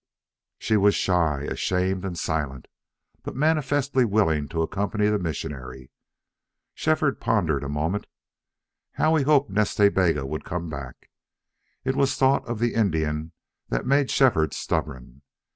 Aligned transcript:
She 0.57 0.77
was 0.77 0.95
shy, 0.95 1.41
ashamed, 1.43 2.03
and 2.05 2.17
silent, 2.17 2.67
but 3.21 3.35
manifestly 3.35 4.03
willing 4.03 4.47
to 4.47 4.63
accompany 4.63 5.07
the 5.09 5.19
missionary. 5.19 5.91
Shefford 6.73 7.19
pondered 7.21 7.63
a 7.63 7.69
moment. 7.69 8.07
How 8.93 9.15
he 9.15 9.23
hoped 9.25 9.51
Nas 9.51 9.75
Ta 9.75 9.89
Bega 9.89 10.25
would 10.25 10.43
come 10.43 10.71
back! 10.71 11.11
It 11.83 11.95
was 11.95 12.15
thought 12.15 12.43
of 12.47 12.57
the 12.57 12.73
Indian 12.73 13.33
that 13.69 13.85
made 13.85 14.09
Shefford 14.09 14.55
stubborn. 14.55 15.21